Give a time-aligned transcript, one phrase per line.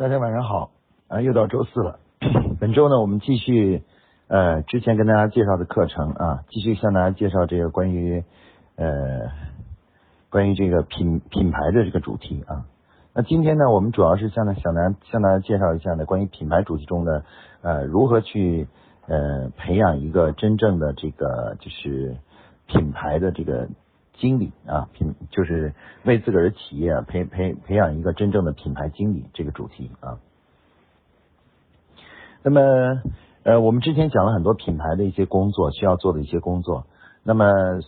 [0.00, 0.70] 大家晚上好
[1.08, 1.98] 啊，又到周四了。
[2.58, 3.82] 本周呢，我们继续
[4.28, 8.24] 呃之前跟大家介绍的课程啊，继续向大家介绍这个关于
[8.76, 9.28] 呃
[10.30, 12.64] 关于这个品品牌的这个主题啊。
[13.12, 17.22] 那今天呢，我们主要是向大向大家向大家介绍一下呢，关于品牌主题中的
[17.60, 18.68] 呃如何去
[19.06, 22.16] 呃培养一个真正的这个就是
[22.66, 23.68] 品牌的这个。
[24.20, 25.74] 经理啊，品就是
[26.04, 30.18] 为自个儿的企业培培培养一个真正的品牌经理这个主题啊。
[32.42, 32.60] 那么
[33.42, 36.84] 呃，我们之前讲了很多品牌的一些工作需要做的一些工作。
[37.22, 37.46] 那么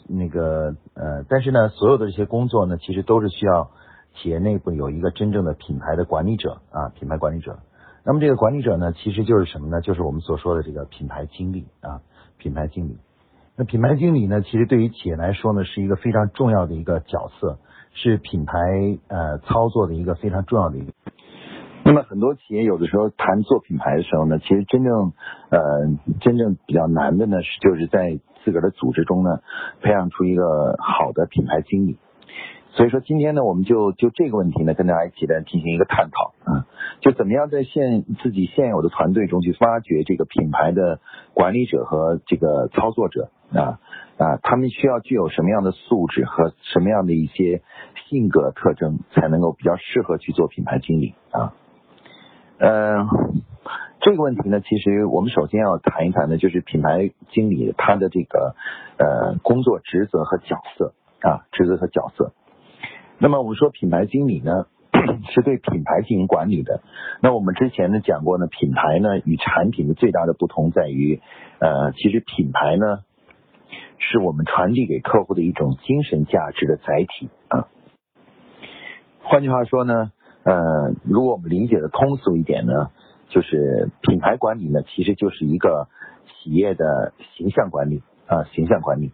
[0.09, 3.71] 那个呃，但是呢，所有的这些工作呢，其实都是需要
[4.15, 7.59] 企业内部有一个真正的品牌的管理者啊，品牌管理者。
[8.05, 9.81] 那么这个管理者呢，其实就是什么呢？
[9.81, 12.03] 就是我们所说的这个品牌经理啊，
[12.37, 12.99] 品牌经理。
[13.55, 17.59] 那品牌经理呢，其实对于企业来说呢，是一个非常重要的一个角色，
[17.93, 18.57] 是品牌
[19.09, 20.93] 呃操作的一个非常重要的一个。
[21.85, 25.13] 那么很多企业有的时候谈做品牌的时候呢，其实真正
[25.51, 25.61] 呃
[26.21, 29.41] 真正比较难的呢，是就是在自个儿的组织中呢，
[29.83, 31.99] 培养出一个好的品牌经理。
[32.71, 36.65] 所以说今天呢，我们就就这个问题呢，跟大家一起来进行一个探讨啊，
[37.03, 41.01] 就怎么样在现自己现有的团队中去发掘这个品牌的
[41.35, 43.81] 管理者和这个操作者啊
[44.19, 47.63] 啊，他们需要具有什么样的素质和什么样的一些
[48.09, 51.53] 性格特征，才能够比较适合去做品牌经理啊？
[52.59, 53.09] 嗯，
[54.01, 58.55] 这个问题呢，其实我们首先要谈一谈的，就是品牌经理他的这个
[58.99, 62.33] 呃工作职责和角色啊，职责和角色。
[63.19, 64.67] 那么我们说品牌经理呢，
[65.33, 66.81] 是对品牌进行管理的。
[67.21, 71.21] 那我们之前呢讲过呢，品牌呢与产品的最大的不同在于，
[71.59, 73.01] 呃，其实品牌呢
[73.99, 77.69] 是我们传递给客户的一种精神价值的载体啊。
[79.23, 80.13] 换句话说呢，
[80.45, 82.91] 呃，如果我们理解的通俗一点呢，
[83.29, 85.89] 就是品牌管理呢其实就是一个
[86.27, 89.13] 企业的形象管理啊，形象管理。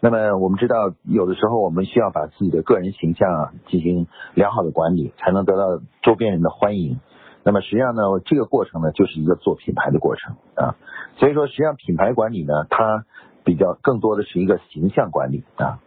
[0.00, 7.00] 那么我们知道，有的时候我们需要把自己的个人形象啊进行良好的管理，才能得到周边人的欢迎。
[7.42, 10.76] 那么实际上呢，这个过程呢，就是一个做品牌的过程啊。
[11.16, 13.04] 所以说，实际上品牌管理呢，它
[13.44, 15.78] 比较更多的是一个形象管理啊。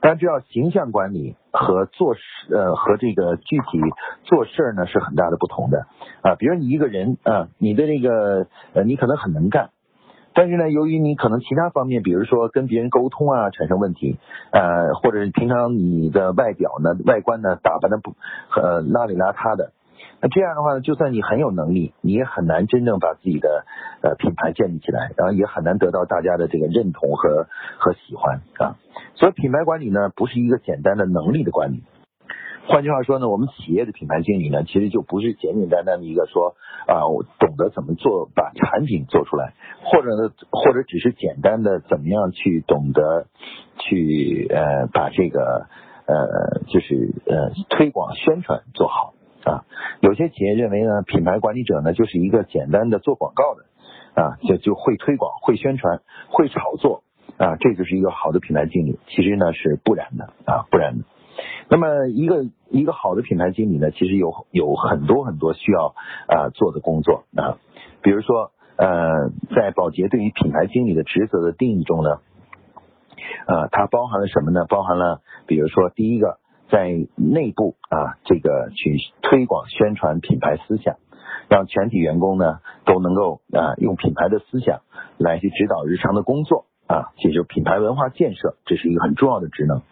[0.00, 2.20] 大家知道，形象管理和做事
[2.50, 3.80] 呃和这个具体
[4.24, 5.86] 做事儿呢是很大的不同的
[6.20, 6.34] 啊。
[6.34, 9.70] 比如你一个人啊，你的这个呃，你可能很能干。
[10.34, 14.18] 但是呢，由于你可能其他方面，比如说跟别人沟通啊，产生问题，
[14.50, 18.14] 呃，或者平常你的外表呢、外观呢打扮的不
[18.60, 19.70] 呃邋里邋遢的，
[20.20, 23.64] 那这样的话呢，就算你很有能力，你也很难真正把自己的
[24.02, 27.46] 呃品牌建立起来，然后也很难得到大家的这个认同和
[27.78, 28.74] 和喜欢啊。
[29.14, 31.84] 所以品牌管理呢，不是一个简单的能力的管理。
[32.66, 39.52] 换句话说呢，我们企业的品牌经理呢，其实就不是简简单单的一个说啊，我懂得怎么做把产品做出来，
[39.84, 43.26] 或者呢，或者只是简单的怎么样去懂得
[43.78, 45.66] 去呃把这个
[46.06, 49.12] 呃就是呃推广宣传做好
[49.44, 49.64] 啊。
[50.00, 57.02] 有些企业认为呢，品牌管理者呢就是一个简单的做广告的啊，就就会推广、会宣传、会炒作
[57.36, 58.98] 啊，这就是一个好的品牌经理。
[59.08, 61.04] 其实呢是不然的啊，不然的。
[61.68, 65.94] 那么一个一个好的品牌经理呢，其实有有很多很多需要
[66.28, 67.58] 啊做的工作啊，
[68.02, 72.18] 比如说呃，在宝洁对于品牌经理的职责的定义中呢，
[73.46, 74.66] 呃，它包含了什么呢？
[74.68, 76.38] 包含了比如说第一个，
[76.70, 80.96] 在内部啊这个去推广宣传品牌思想，
[81.48, 84.80] 让全体员工呢都能够啊用品牌的思想
[85.18, 89.82] 来去指导日常的工作啊，这就是品牌文化建设，这是一个很重要的职能。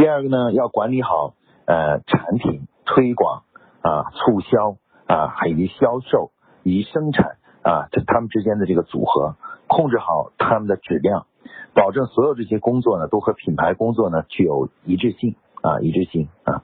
[0.00, 1.34] 第二个呢，要管理好
[1.66, 3.42] 呃产品推广
[3.82, 6.30] 啊、促销啊，还有销售
[6.62, 11.26] 以及生产啊，这他们之间的这个组合，控制好他们的质量，
[11.74, 16.62] 保证所有这些工作呢都和品牌工作呢具有一致性啊，一致性啊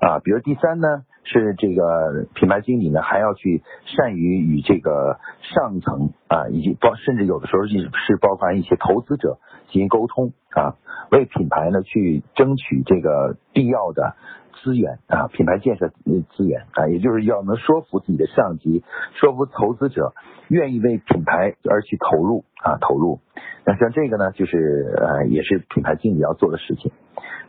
[0.00, 0.20] 啊。
[0.20, 9.38] 比如第三呢，是这个品牌经理呢还要去善于与这个上层啊，以及包甚至有的时候是是包含一些投资者
[9.68, 10.76] 进行沟通啊。
[11.10, 14.14] 为品牌呢去争取这个必要的
[14.62, 15.88] 资源啊，品牌建设
[16.36, 18.84] 资源啊，也就是要能说服自己的上级，
[19.14, 20.12] 说服投资者
[20.48, 23.20] 愿意为品牌而去投入啊，投入。
[23.64, 26.92] 那像这个呢，就是呃，也是品牌经理要做的事情。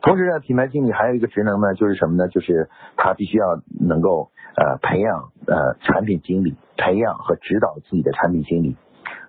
[0.02, 2.28] 同时呢，品牌经理还有一个职能呢，就是什么呢？
[2.28, 8.76] 就是他必须要能够呃培养呃产品经理，培养和指导自己的产品经理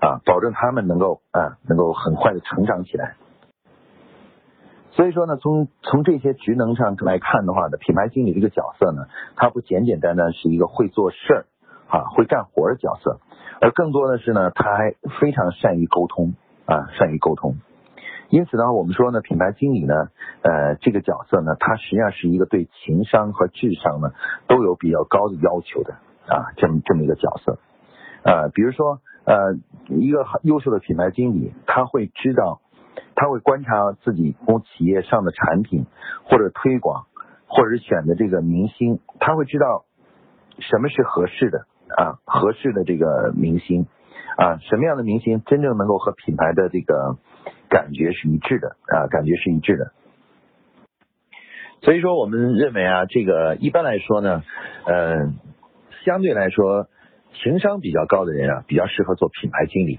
[0.00, 3.16] 啊，保证他们能够啊能够很快的成长起来。
[4.92, 11.46] 所以说呢，从从这些职能上来看的话呢，品牌经理这个角色呢，他不简简单单是一个会做事儿
[11.88, 13.20] 啊、会干活的角色，
[13.60, 16.32] 而更多的是呢，他还非常善于沟通
[16.64, 17.56] 啊，善于沟通。
[18.32, 20.08] 因此呢，我们说呢，品牌经理呢，
[20.40, 24.12] 呃，这个角色呢，他实际上是一个对情商和智商呢
[24.48, 25.92] 都有比较高的要求的
[26.26, 27.58] 啊，这么这么一个角色。
[28.22, 29.52] 呃，比如说呃，
[29.88, 32.62] 一个优秀的品牌经理，他会知道，
[33.14, 35.84] 他会观察自己公企业上的产品
[36.24, 37.04] 或者推广，
[37.46, 39.84] 或者是选的这个明星，他会知道
[40.58, 41.66] 什么是合适的
[41.98, 43.86] 啊，合适的这个明星
[44.38, 47.18] 啊，什么样的明星真正能够和品牌的这个
[47.72, 49.92] 感觉是一致的啊，感觉是一致的。
[51.80, 54.42] 所以说，我们认为啊，这个一般来说呢，
[54.84, 55.32] 呃，
[56.04, 56.86] 相对来说，
[57.42, 59.98] 情商比较高的人啊，比较适合做品牌经理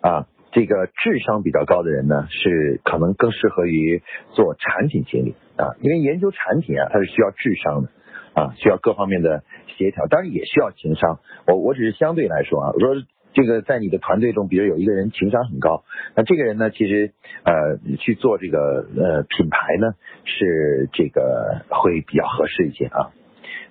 [0.00, 0.26] 啊。
[0.52, 7.88] 这个智商比较高的人呢，是可能更适合于做产品经理啊，因为研究产品啊，它是需要智商的
[8.34, 9.44] 啊，需要各方面的
[9.76, 11.20] 协调，当然也需要情商。
[11.46, 12.94] 我我只是相对来说啊，我说
[13.32, 15.84] 这个在你的团队中，比如有一个人情商很高，
[16.14, 17.12] 那这个人呢，其实
[17.44, 19.94] 呃去做这个呃品牌呢，
[20.24, 23.10] 是这个会比较合适一些啊。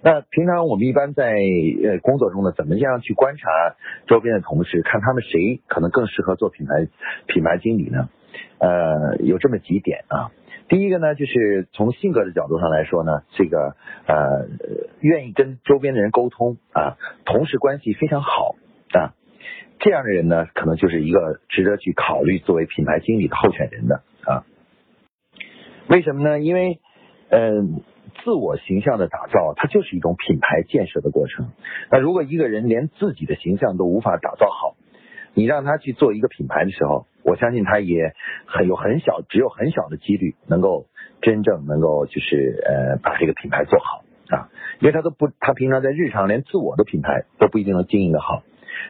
[0.03, 3.49] 那平常我们一般在呃工作中呢，怎么样去观察
[4.07, 6.87] 周边的同事，看他们谁可能更适合做品牌
[7.27, 8.09] 品牌经理呢？
[8.57, 10.31] 呃，有这么几点啊。
[10.69, 13.75] 第一个呢，就是从性格的角度上来说呢，这个
[14.07, 14.47] 呃
[15.01, 18.55] 愿意跟周边的人沟通啊，同事关系非常好
[18.93, 19.13] 啊，
[19.83, 24.45] 这样的人呢，可能就是一个值得去考虑作为品牌经理的候选人的啊。
[25.89, 26.39] 为什么呢？
[26.39, 26.79] 因为
[27.29, 27.83] 嗯。
[28.25, 31.51] 自我形象的打造，它就是一种品牌建设的过程。
[31.89, 34.75] 那如果一个人连自己的形象都无法打造好，
[35.33, 38.13] 你让他去做一个品牌的时候，我相信他也
[38.45, 40.87] 很有很小，只有很小的几率能够
[41.21, 44.49] 真正能够就是呃把这个品牌做好啊，
[44.81, 48.43] 因为他都不，他平常在日常连自我的品牌都不一定能经营的好。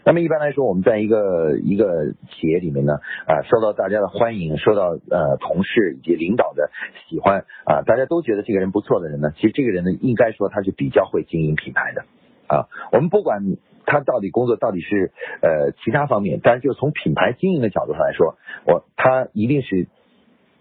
[0.04, 2.96] 那么一般来说，我们在一个一个企业里面呢，
[3.28, 6.72] 啊，受到大家的欢迎，受到呃同事以及领导的
[7.08, 12.06] 喜欢，啊，大家都觉得这个人不错的人呢，其实这个人呢，应该说他是比较会经营品牌的，
[12.48, 13.44] 啊，我们不管
[13.86, 15.12] 他到底工作到底是
[15.42, 19.88] 呃其他方面，但是就从品牌经营的角度上来说，我他一定是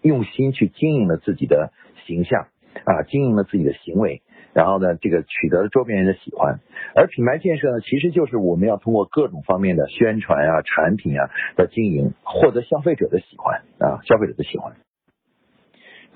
[0.02, 1.72] 用心去经营了自己的
[2.06, 2.48] 形象，
[2.84, 4.20] 啊，经营了自己的行为。
[4.52, 6.60] 然后呢，这个取得了周边人的喜欢，
[6.94, 14.74] 而品牌建设呢，其实就是我们要通过各种方面的宣传啊、产品啊的经营，获得消费者的喜欢啊，消费者的喜欢。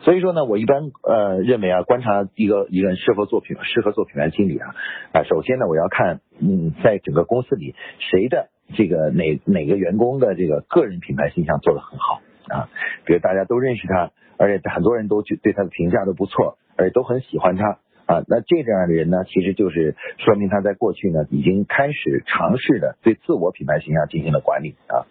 [0.00, 4.74] 所以说呢，我一般呃认为啊，观察一个一个人是否做品适合做品牌经理啊
[5.12, 12.68] 啊，首先呢，我要看嗯，在整个公司里谁的这个哪哪个员工的这个个人品牌形象做得很好啊，
[13.06, 17.78] 比如大家都认识他，而且很多人都去对他的评价都不错，而且都很喜欢他。
[18.06, 25.08] 啊，那这样的人呢，其实就是说明他在过去呢已经开始尝试的对自我品牌形象进行了管理啊。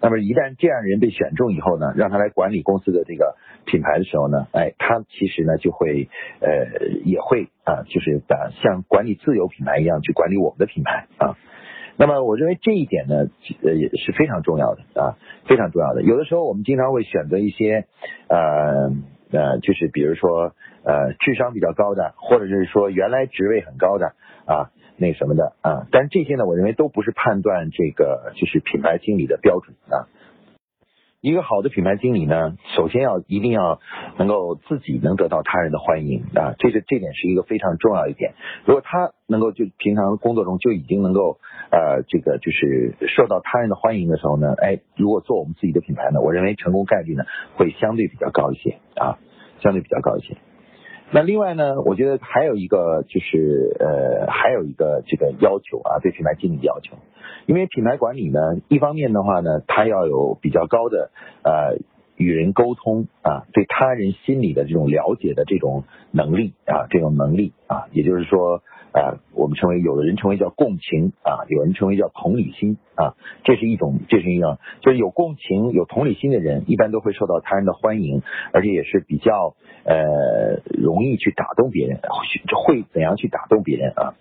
[0.00, 6.08] 那么一旦这样的人被选中以后呢，让他来管理公司的这个品牌的时候呢，哎，他其实呢就会
[6.40, 11.36] 呃也会啊，就是把像管理自有品牌一样去管理我们的品牌啊。
[11.96, 13.26] 那么我认为这一点呢
[13.64, 16.02] 呃也是非常重要的啊，非常重要的。
[16.02, 17.86] 有的时候我们经常会选择一些
[18.28, 18.92] 呃。
[19.28, 20.54] 呃，就是比如说，
[20.86, 24.14] 呃，智商比较高的，或者是说原来职位很高的
[24.46, 30.06] 啊，那什么的啊，但是这些呢，我认为都不是判断这个就是品牌经理的标准啊。
[31.20, 33.80] 一个好的品牌经理呢，首先要一定要
[34.16, 38.34] 能够自己能得到他人的欢迎啊，这是这点是一个非常重要一点。
[38.64, 41.40] 如果他能够就平常工作中就已经能够
[41.72, 47.24] 呃这个就是受到他人的欢迎的时候呢，哎，如果做我们自己的品牌呢，我认为成功概率呢
[47.56, 49.18] 会相对比较高一些啊，
[49.58, 50.36] 相对比较高一些。
[51.10, 56.96] 那另外呢，我觉得还有一个就是呃，还有一个这个要求啊，对品牌经理的要求，
[57.46, 61.10] 因为品牌管理呢，一方面的话呢，它要有比较高的
[61.42, 61.78] 呃
[62.16, 68.62] 与人沟通啊，对他人心理的这种了解的这种能力啊，这种能力啊，也就是说。
[68.96, 73.12] 啊，我们称为有的人称为叫共情啊，有人称为叫同理心啊，
[73.44, 78.22] 这是一种，这是一种，就是有共情、有同理心的人，一般都会受到他人的欢迎，
[78.54, 82.00] 而且也是比较呃容易去打动别人，
[82.64, 84.14] 会怎样去打动别人啊？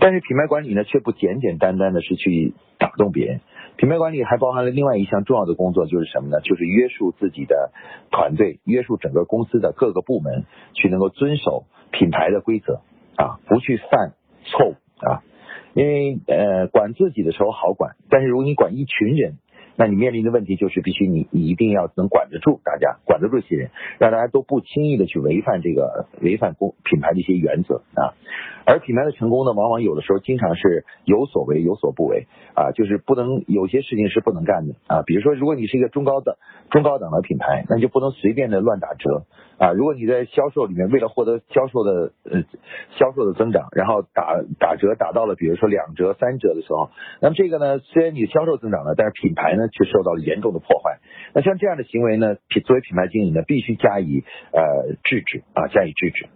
[0.00, 3.40] 但是品牌管理呢，却不简简单单的是去打动别人，
[3.76, 6.40] 品牌管理还包含了另外一项重要的工作，就是什么呢？
[6.40, 7.70] 就是约束自己的
[8.10, 12.80] 团队，约束整个公司的各个部门，去能够遵守品牌的规则。
[13.16, 14.12] 啊，不去犯
[14.44, 15.22] 错误啊，
[15.74, 19.38] 因为呃，管自己的时候好管，但是如果你管一群人，
[19.74, 28.12] 那你面临的问题就是必须你你一定要能管得住大家，管得住这些人，让大家都不轻易的去违反这个违反公品牌的一些原则啊。
[28.64, 35.02] 而品牌的成功呢，往往有的时候经常是有所为有所不为啊，就是不能有些事情是不能干的啊。
[35.06, 36.38] 比如说，如果你是一个中高的
[36.70, 39.24] 中高档的品牌，那就不能随便的乱打折
[39.62, 39.72] 啊。
[39.72, 42.42] 如果你在销售里面为了获得销售的呃
[42.98, 46.90] 销售的增长，然后打打折打到了比如说两折三折的时候，
[47.20, 50.98] 那么这个呢，虽然你销售增长了，但是品牌呢却受到了严重的破坏。
[51.34, 56.26] 那像这样的行为呢，品作为品牌经理呢，必须加以呃制止啊，加以制止。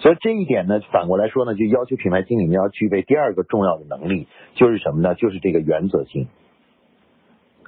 [0.00, 5.14] 所以这一点呢，反过来说呢，就要求品牌经理要具备第二个重要的能力，就是什么呢？
[5.14, 6.26] 就是这个原则性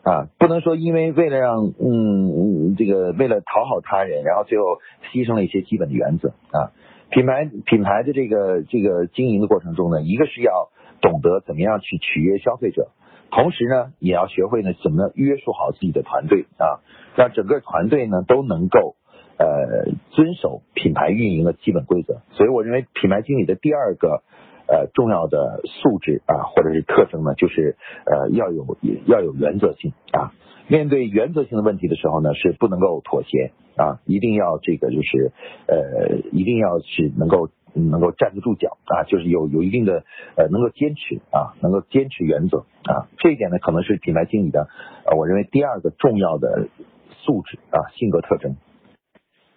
[0.04, 4.64] 啊，不能说因为为了让嗯这个为了讨好他人，然后最后
[5.10, 6.70] 牺牲了一些基本的原则啊。
[7.10, 10.68] 品牌品牌的这个这个经营的过程中呢，一个是要
[11.00, 12.88] 懂得怎么样去取悦消费者，
[13.30, 16.84] 同时呢，也要学会呢怎么约束好自己的团队啊，
[17.16, 18.96] 让整个团队呢都能够。
[19.36, 24.22] 呃，遵守品牌运营的基本规则，所以我认为品牌经理的第二个
[24.66, 30.32] 呃重要的素质啊，或者是特征呢，就是呃要有要有原则性啊。
[30.66, 35.32] 面对原则性的问题的时候呢，是不能够妥协啊，一定要这个就是
[35.66, 40.04] 呃一定要是能够能够站得住脚啊，就是有有一定的
[40.36, 44.68] 呃能够坚持啊，能够坚持原则啊，这一点呢可能是品牌经理的
[45.04, 46.68] 呃我认为第二个重要的
[47.10, 48.56] 素质啊性格特征。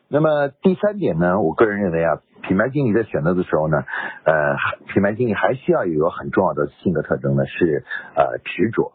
[0.10, 3.84] 那么第三点呢，我个人认为啊，品牌经理在选择的时候呢，
[4.24, 4.56] 呃，
[4.94, 7.84] 品牌经理还需要有一个很重要的性格特征呢，是
[8.16, 8.94] 呃执着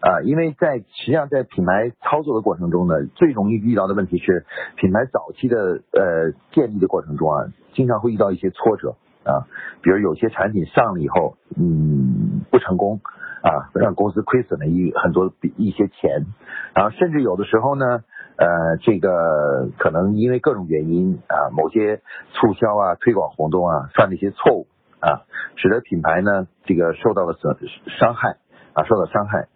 [0.00, 4.46] 啊，因为在实际上在品牌操作的过程中呢，最容易遇到的问题是
[4.76, 9.44] 品牌早期的呃建立的过程中啊，经常会遇到一些挫折啊，
[9.82, 13.02] 比如有些产品上了以后，嗯，不成功
[13.42, 16.24] 啊，让公司亏损了一很多一些钱，
[16.74, 18.02] 然后甚至有的时候呢。
[18.36, 22.00] 呃，这个可能因为各种原因啊，某些
[22.32, 24.66] 促销啊、推广活动啊，犯了一些错误
[25.00, 25.22] 啊，
[25.56, 27.56] 使得品牌呢这个受到了损
[28.00, 28.38] 伤害
[28.72, 29.48] 啊，受到伤害。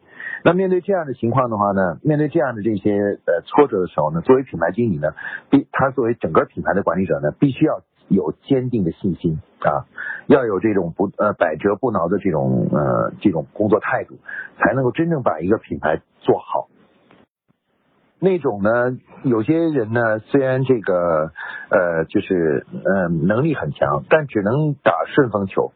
[0.44, 2.92] 那面对这样的情况的话呢，面对这样的这些
[3.26, 5.08] 呃挫折的时候呢，作为品牌经理呢，
[5.50, 9.88] 必他作为整个品牌的管理者呢，必须要有坚定的信心啊，
[10.26, 14.18] 要有这种不呃百折不挠的这种呃这种工作态度，
[14.58, 16.68] 才能够真正把一个品牌做好。
[18.18, 21.32] 那种呢，有些人呢，虽然这个
[21.68, 25.72] 呃，就是呃能力很强，但只能打顺风球，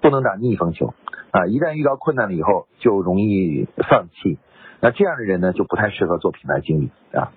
[0.00, 0.94] 不能打逆风球
[1.32, 1.46] 啊。
[1.46, 4.38] 一旦遇到困难了以后，就容易放弃。
[4.80, 7.32] 那这样的人呢，就不太适合做品牌经理啊。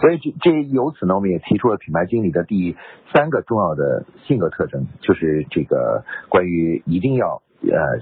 [0.00, 2.76] 所以这这由此呢，我们也提出了品牌经理的第
[3.12, 8.00] 三个重要的性格特征，就是这个关于一定要呃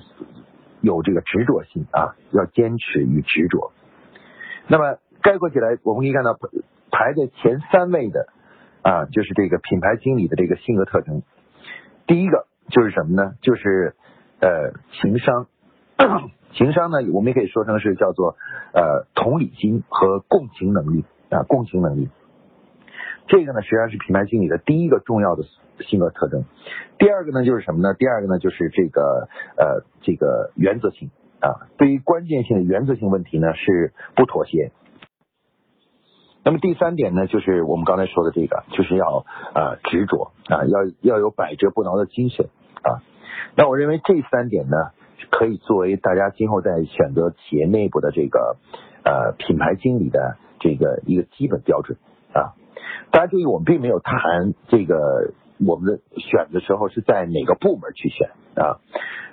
[0.81, 3.73] 有这个执着性啊，要坚持与执着。
[4.69, 4.99] 那么。
[5.23, 6.39] 概括起来，我们可以看到
[6.91, 8.29] 排在前三位的
[8.83, 11.23] 啊，就是这个品牌经理的这个性格特征。
[12.07, 13.35] 第一个就是什么呢？
[13.43, 13.95] 就是
[14.41, 15.47] 呃情商。
[16.55, 18.37] 情商呢，我们也可以说成是叫做
[18.73, 22.09] 呃同理心和共情能力啊，共情能力。
[23.27, 25.45] 这个呢，实际上是品牌经理的第一个重要的
[25.81, 26.45] 性格特征。
[26.99, 27.93] 第二个呢，就是什么呢？
[27.93, 31.11] 第二个呢，就是这个呃这个原则性
[31.41, 34.73] 啊，对于关键性的原则性问题呢，是不妥协。
[36.49, 42.49] 那么第三点呢，就是我们刚才说的这个，就是要啊执着啊，要要有百折不挠的精神
[42.81, 43.05] 啊。
[43.55, 44.77] 那我认为这三点呢，
[45.31, 48.57] 可以作为大家今后在选择企业内部的这个
[49.05, 51.99] 呃品牌经理的这个一个基本标准
[52.33, 52.57] 啊。
[53.11, 58.81] 大家注意，我们并没有谈这个我们的选的时候是在哪个部门去选啊？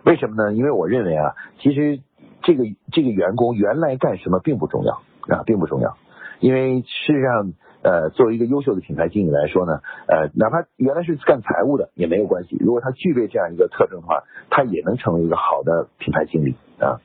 [0.04, 0.52] 为什么呢？
[0.52, 2.02] 因为我认为啊，其实
[2.42, 4.96] 这个这个员工原来干什么并不重要
[5.34, 5.96] 啊，并不重要。
[6.40, 12.58] 因为事实上，呃，作为一个优秀的品牌经理来说呢，呃，哪怕原来是干财务的也没有关系。
[12.60, 17.00] 如果他具备这样一个特征的话，他也能成为一个好的品牌经理啊。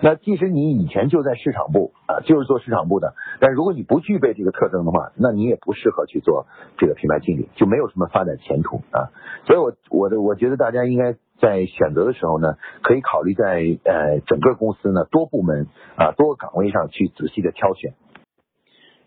[0.00, 6.46] 那即使你以前就在市场部啊，就是做市场部的，但如果你不具备这个特征的话，那你也不适合去做
[6.78, 9.12] 这个品牌经理，就没有什么发展前途啊。
[9.46, 17.92] 所以，我我的我觉得大家应该在选择的时候呢，可以考虑在呃整个公司呢多部门啊多个岗位上去仔细的挑选。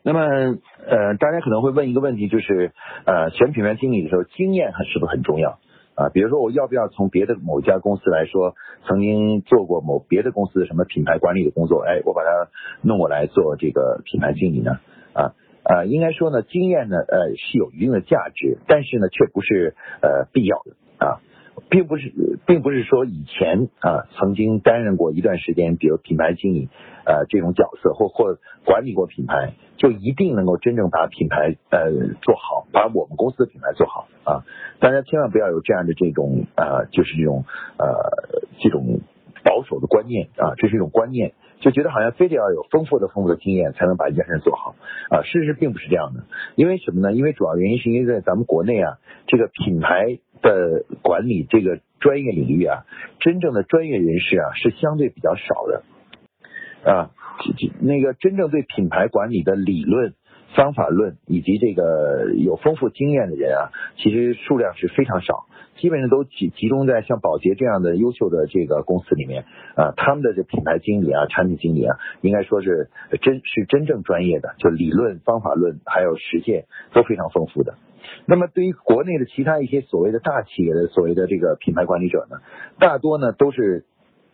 [0.05, 2.71] 那么，呃，大家可能会问一个问题，就是，
[3.05, 5.57] 呃，选品牌经理的时候，经验是不是很重要
[5.95, 6.09] 啊？
[6.13, 8.53] 比如说，我要不要从别的某家公司来说，
[8.87, 12.51] 曾经做过某别的公司什么品牌管理的工作，哎，我把它
[12.83, 14.77] 弄过来做这个品牌经理呢？
[15.13, 15.33] 啊，
[15.63, 21.17] 呃，应该说呢，经验呢，呃，是有一定的价值，但是呢，却不是呃必要的啊。
[21.69, 22.11] 并不是，
[22.45, 26.69] 并不是说以前啊曾经担任过一段时间，比如品牌经理
[27.05, 34.45] 呃这种角色，或或管理过品牌，就一定能够真正把品牌呃做好，把我们公司的品牌做好啊！
[34.79, 37.45] 大家千万不要有这样的这种呃，就是这种
[37.77, 37.85] 呃
[38.59, 39.01] 这种
[39.43, 41.33] 保守的观念啊，这是一种观念。
[41.61, 44.75] 就觉得好像非得要有丰富的、丰富的经验才能把一件事做好
[45.09, 46.25] 啊，事实并不是这样的。
[46.55, 47.13] 因为什么呢？
[47.13, 52.85] 因为主要原因是因为在咱们国内啊，这个品牌的管理这个专业领域啊，
[53.19, 55.83] 真正的专业人士啊是相对比较少的
[56.89, 57.11] 啊。
[57.81, 60.13] 那个真正对品牌管理的理论。
[60.55, 69.43] 方法论以及这个有丰富经验的人啊，其实数量是非常少，基本上都集集中在像宝洁这样的优秀的这个公司里面
[69.75, 72.89] 啊，他们的这品牌经理啊、产品经理啊，应该说是
[73.21, 77.75] 真是真正专业的，就理论、方法论还有实践都非常丰富的。
[78.25, 82.37] 那么对于国内的其他一些所谓的大企业的所谓的这个品牌管理者呢，
[82.79, 83.85] 大多呢都是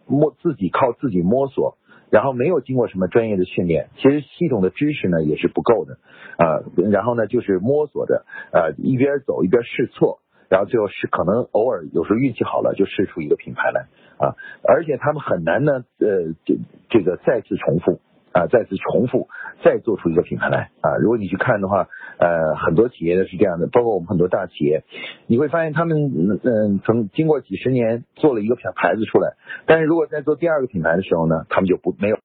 [0.06, 1.78] 摸自己靠自己摸索。
[2.12, 5.98] 然后没有经过什么专业的训练，其实系统的知识呢也是不够的
[6.36, 6.60] 啊。
[6.92, 13.88] 然后呢就是摸索着，呃一边走一边试错，然后最后是可能偶尔有时候运气好了就试出一个品牌来
[14.18, 14.36] 啊。
[14.68, 16.58] 而且他们很难呢呃这
[16.90, 18.01] 这个再次重复
[18.34, 19.30] 啊再次重复
[19.63, 20.98] 再做出一个品牌来啊。
[21.00, 21.88] 如果你去看的话，
[22.22, 24.84] 呃很多企业呢是这样的，包括我们很多大企业，
[25.25, 25.98] 你会发现他们
[26.44, 29.34] 嗯从经过几十年做了一个品牌子出来。
[29.66, 32.20] 但是如果在做第二个品牌的时候呢，他们就不没有，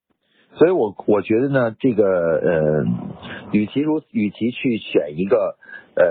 [0.52, 2.84] 所以我我觉得呢，这个呃，
[3.52, 5.56] 与其如与其去选一个
[5.94, 6.04] 呃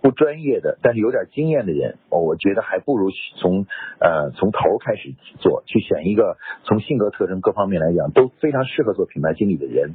[0.00, 3.66] 不专业的，但是有点经验的人，我觉得还不如从
[4.00, 9.94] 呃从头开始做，去选一个从性格特征各方面来讲都非常适合做品牌经理的人，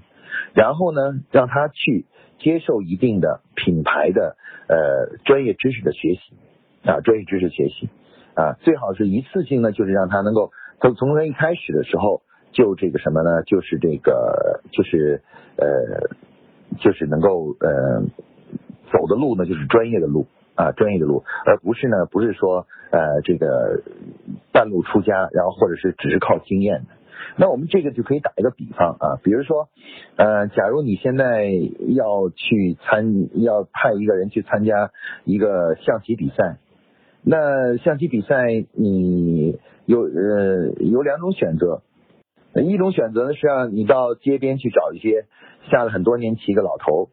[0.54, 2.06] 然后呢，让他去
[2.40, 4.36] 接受一定的品牌的
[4.68, 6.36] 呃专业知识的学习
[6.90, 7.90] 啊，专业知识学习。
[8.36, 12.22] 啊，最好是一次性呢，就是让他能够从从他一开始的时候
[12.54, 13.44] 就这个什么呢？
[13.44, 15.22] 就是这个就是
[15.58, 15.68] 呃，
[16.78, 18.02] 就是能够呃
[18.94, 23.82] 走的路呢，就是专业的路啊，专业的路，而不是呢，不是说呃这个
[24.54, 26.88] 半路出家，然后或者是只是靠经验的。
[27.42, 29.70] 那我们这个就可以打一个比方啊，比如说
[30.18, 31.46] 呃，假如你现在
[31.88, 34.92] 要去参，要派一个人去参加
[35.24, 36.58] 一个象棋比赛。
[37.22, 41.82] 那象棋比赛，你有呃有两种选择，
[42.56, 45.26] 一种选择呢是让你到街边去找一些
[45.72, 47.10] 下了很多年棋的老头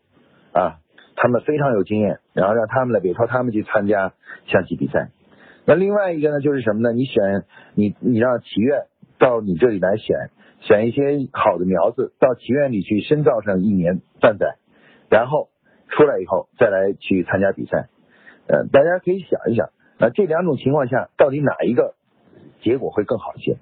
[0.53, 0.79] 啊，
[1.15, 4.12] 他们非常有经验，然后让他们来委托他们去参加
[4.47, 5.11] 象棋比赛。
[5.65, 6.93] 那另外一个呢就是什么呢？
[6.93, 8.87] 你选你你让棋院
[9.18, 14.57] 到你这里来选，选一些好的苗子到棋院里去深造上一年半载，
[15.09, 15.48] 然后
[15.88, 17.88] 出来以后再来去参加比赛。
[18.48, 19.70] 呃，大家可以想一想。
[19.98, 21.94] 那这两种情况下，到底哪一个
[22.62, 23.57] 结果会更好一些？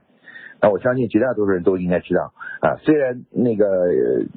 [0.61, 2.77] 那我相信绝大多数人都应该知道啊。
[2.83, 3.67] 虽然那个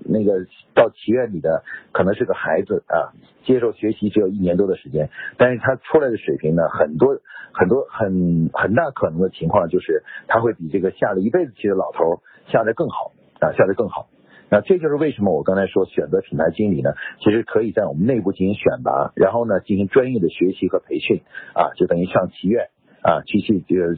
[0.04, 7.18] 那个到棋院里的可能是个孩子啊，接受学习只有一年多的时间，但是他出来的水平呢，很多
[7.58, 14.08] 很多很很大可能的情况就是他会比这个下了一辈子棋的老头下的更好啊，下的更好。
[14.50, 16.92] 那这就是为什么我刚才说选择品牌经理呢？
[17.20, 21.22] 其实可以在我们内部进行选拔，然后呢进行专业的学习和培训
[21.54, 22.70] 啊，就等于上棋院
[23.02, 23.96] 啊去去这个，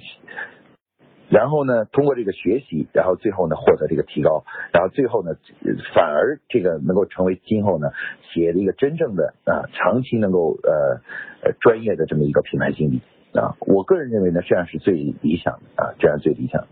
[1.30, 4.44] 然后呢通过这个学习，然后最后呢获得这个提高，
[4.74, 5.36] 然后最后呢
[5.94, 7.92] 反而这个能够成为今后呢
[8.34, 11.02] 企业的一个真正的啊长期能够呃
[11.44, 13.02] 呃专业的这么一个品牌经理
[13.34, 13.56] 啊。
[13.62, 16.68] 我个人认为呢这样是最理想的啊，这样最理想的。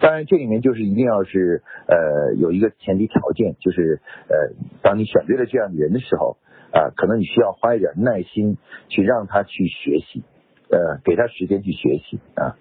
[0.00, 6.38] 当然，这里面就是一定要是呃有一个前提条件，就是呃当你选对了这样的人的时候
[6.72, 8.56] 啊，可能你需要花一点耐心
[8.88, 10.22] 去让他去学习，
[10.70, 12.56] 呃给他时间去学习啊，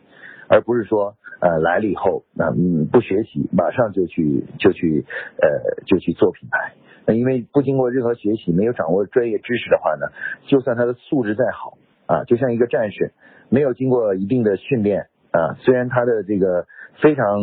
[0.49, 5.06] 而不是说呃来了以后啊嗯不学习马上就去就去
[5.41, 6.73] 呃就去做品牌，
[7.06, 10.08] 那因为不经过任何学习，没有掌握专业知识的话呢，
[10.47, 13.13] 就算他的素质再好啊，就像一个战士，
[13.49, 16.65] 没有经过一定的训练啊，虽然他的这个。
[17.01, 17.39] 非常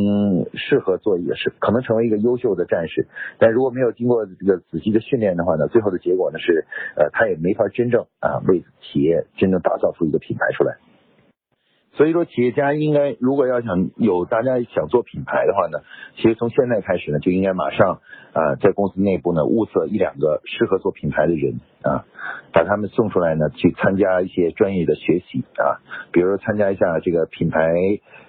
[0.53, 3.07] 适合做一个是可能成为一个优秀的战士，
[3.39, 10.77] 但如果没有经过这个仔细的训练的话呢，最后的结果呢是呃他也没法真正啊为企业真正打造出一个品牌出来。
[11.97, 15.81] 所以说，企业家应该如果要想有大家想做品牌的话呢，
[16.17, 18.01] 其实从现在开始呢，就应该马上
[18.35, 22.05] 啊，在公司内部呢物色一两个适合做品牌的人啊，
[22.53, 25.81] 把他们送出来呢，去参加一些专业的学习啊，
[26.13, 27.73] 比如说参加一下这个品牌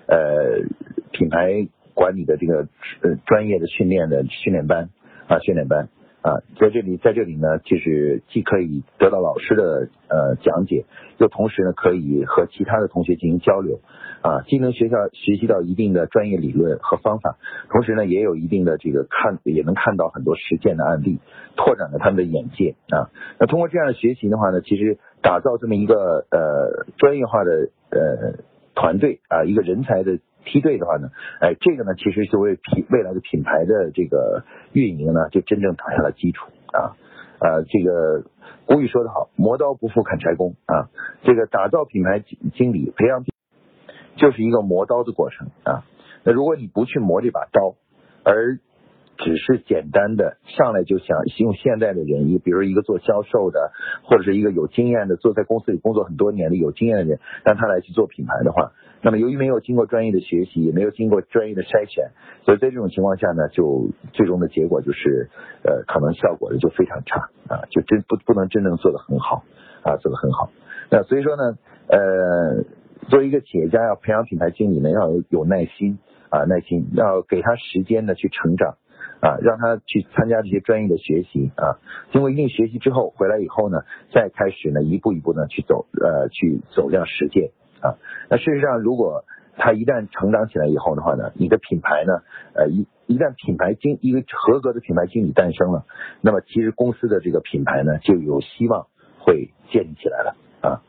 [0.08, 0.64] 呃
[1.12, 2.70] 品牌管理的这个
[3.02, 4.90] 呃专业的训练的训练班
[5.28, 5.90] 啊训练班。
[6.28, 10.84] 啊，在这里，在这里呢，就是既可以得到老师的呃讲解，
[11.20, 13.80] 又同时呢可以和其他的同学进行交流，
[14.22, 17.38] 啊，既能学校学习到一定的专业理论和方法，
[17.72, 21.20] 同时呢也有一定的这个看，也能看到很多实践的案例，
[21.56, 23.08] 拓展了他们的眼界啊。
[23.40, 28.44] 那通过这样的学习的话呢，其实打造这么一个呃专业化的呃
[28.76, 30.20] 团队啊，一个人才的。
[30.48, 31.10] 梯队的话呢，
[31.42, 36.96] 哎，这个呢，其实就为品未来的品牌的这个运营呢，就真正打下了基础啊。
[37.40, 38.24] 呃，这个
[38.66, 40.90] 古语说得好，磨刀不负砍柴工啊。
[41.24, 42.24] 这个打造品牌
[42.56, 43.24] 经理，培养
[44.16, 45.84] 就是一个磨刀的过程啊。
[46.24, 47.76] 那如果你不去磨这把刀，
[48.24, 48.58] 而
[49.18, 53.72] 只是简单的上来就想用现在的人，一比如一个做销售的，
[54.04, 62.12] 或者是一个有经验的，做在公司里工作很多年的有经验的人，让他来去做品牌的话，那么由于没有经过专业的学习，也没有经过专业的筛选，
[62.46, 65.30] 所以在这种情况下呢，就最终的结果就是，
[65.64, 69.44] 呃，可能效果就非常差啊，就真不不能真正做得很好
[69.84, 70.52] 啊，做得很好。
[70.90, 72.64] 那所以说呢，呃，
[73.10, 75.98] 作为一个企业家要培养品牌经理呢，要有有耐心
[76.30, 78.78] 啊，耐心要给他时间呢去成长。
[79.20, 81.80] 啊，让他去参加这些专业的学习啊，
[82.12, 83.82] 经过一定学习之后，回来以后呢，
[84.14, 87.52] 再开始呢，一步一步呢去走，呃，去走向实践
[87.82, 87.98] 啊。
[88.30, 89.26] 那事实上，如果
[89.56, 92.22] 他一旦成长起来以后的话呢，你的品牌呢，
[92.54, 95.86] 呃，一一旦品牌经一个合格的品牌经理诞生了，
[96.22, 98.86] 那么其实公司的这个品牌呢，就有希望
[99.20, 100.84] 会建立起来了啊。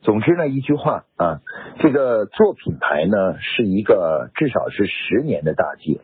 [0.00, 1.40] 总之呢，一句话啊，
[1.78, 6.00] 这个做品牌呢，是一个至少是十年的大计。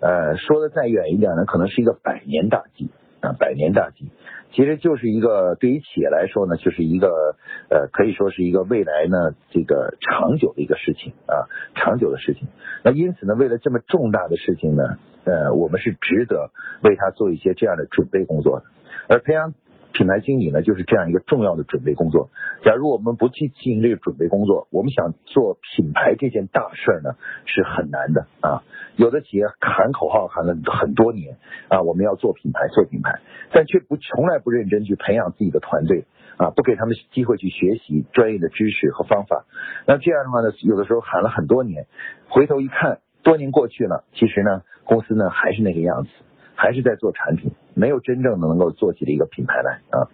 [0.00, 4.10] 呃，说的再远一点呢，可能是一个百年大计啊，百年大计，
[4.52, 7.36] 其实就是一个对于企业来说呢，就是一个
[7.70, 12.48] 呃，可以说是一个未来呢这个长久的一个事情啊，长久的事情。
[12.84, 16.50] 那因此呢，为了这么重大的事情呢，呃，我们是值得
[16.82, 18.66] 为他做一些这样的准备工作的，
[19.08, 19.54] 而培养。
[19.96, 22.28] 品牌经理呢，就是这样一个重要的准备工作。
[22.62, 28.62] 假如我们不去进行这个准备工作，我们想做品牌这件大事呢，是很难的啊。
[28.96, 33.20] 有的企业喊口号喊了很多年啊，我们要做品牌，做品牌，
[33.52, 36.04] 但却不从来不认真去培养自己的团队
[36.36, 39.46] 啊，不给他们机会去学习专业的知识和方法。
[39.86, 41.86] 那这样的话呢，有的时候喊了很多年，
[42.28, 46.10] 回头一看，多年过去了，其实呢，公司呢还是那个样子。
[46.56, 50.10] 还是在做产品，没有真正的能够做起的一个品牌来啊。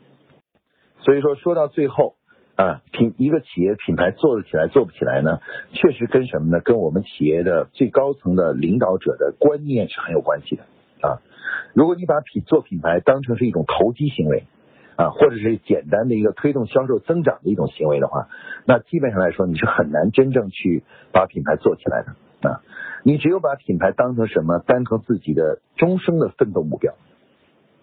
[1.01, 2.17] 所以说说到最后
[2.55, 5.41] 啊，品一个企业品牌做得起来做不起来呢，
[5.73, 6.61] 确实跟什么呢？
[6.61, 10.65] 跟我们企业的最高层的领导者的观念是很有关系的
[11.01, 11.23] 啊。
[11.75, 14.45] 如果你把品做品牌当成是一种投机行为
[14.97, 18.29] 啊，或者是简单的一个推动销售增长的一种行为的话，
[18.67, 22.15] 那基本上来说你是很难真正去把品牌做起来的
[22.49, 22.61] 啊。
[23.05, 26.95] 你只有把品牌当成什么，当成自己的终生的奋斗目标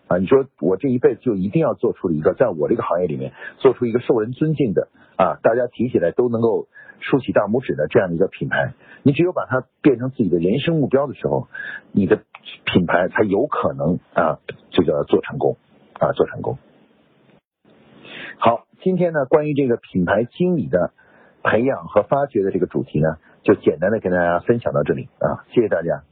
[0.08, 0.18] 啊！
[0.18, 6.70] 你说我这一辈子就一定要做出一个，在我这个行业里面做出一个受人尊敬的啊，大家提起来都能够
[7.02, 8.74] 竖起大拇指的这样的一个品牌。
[9.04, 11.50] 你只有把它变成自己的人生目标的时候，
[11.92, 12.24] 你的
[12.64, 14.40] 品牌才有可能啊，
[14.72, 15.58] 这个做成功
[16.00, 16.58] 啊，做成功。
[18.38, 20.94] 好，今天呢，关于这个品牌经理的
[21.44, 23.18] 培养和发掘的这个主题呢。
[23.44, 26.04] 就简单的跟大家分享到这里啊，谢谢大家。